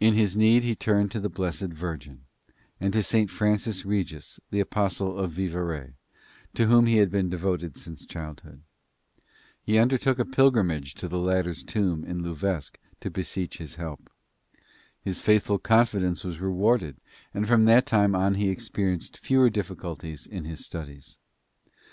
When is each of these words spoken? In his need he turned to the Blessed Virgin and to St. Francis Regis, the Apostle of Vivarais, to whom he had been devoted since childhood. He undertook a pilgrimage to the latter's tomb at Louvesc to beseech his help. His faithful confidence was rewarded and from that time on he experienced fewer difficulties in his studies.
In 0.00 0.14
his 0.14 0.36
need 0.36 0.64
he 0.64 0.74
turned 0.74 1.12
to 1.12 1.20
the 1.20 1.28
Blessed 1.28 1.68
Virgin 1.72 2.22
and 2.80 2.92
to 2.94 3.00
St. 3.00 3.30
Francis 3.30 3.84
Regis, 3.84 4.40
the 4.50 4.58
Apostle 4.58 5.16
of 5.16 5.30
Vivarais, 5.34 5.92
to 6.54 6.66
whom 6.66 6.86
he 6.86 6.96
had 6.96 7.12
been 7.12 7.28
devoted 7.30 7.76
since 7.76 8.04
childhood. 8.06 8.62
He 9.62 9.78
undertook 9.78 10.18
a 10.18 10.24
pilgrimage 10.24 10.96
to 10.96 11.06
the 11.06 11.20
latter's 11.20 11.62
tomb 11.62 12.04
at 12.08 12.16
Louvesc 12.16 12.76
to 13.00 13.08
beseech 13.08 13.58
his 13.58 13.76
help. 13.76 14.10
His 15.00 15.20
faithful 15.20 15.60
confidence 15.60 16.24
was 16.24 16.40
rewarded 16.40 16.96
and 17.32 17.46
from 17.46 17.66
that 17.66 17.86
time 17.86 18.16
on 18.16 18.34
he 18.34 18.48
experienced 18.48 19.16
fewer 19.16 19.48
difficulties 19.48 20.26
in 20.26 20.44
his 20.44 20.64
studies. 20.66 21.18